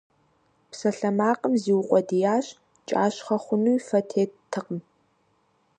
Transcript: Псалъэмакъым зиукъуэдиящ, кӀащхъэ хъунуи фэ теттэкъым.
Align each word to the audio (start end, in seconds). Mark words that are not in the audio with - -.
Псалъэмакъым 0.69 1.53
зиукъуэдиящ, 1.61 2.45
кӀащхъэ 2.87 3.37
хъунуи 3.43 3.77
фэ 3.87 3.99
теттэкъым. 4.09 4.79